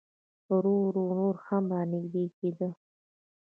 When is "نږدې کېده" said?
1.91-2.69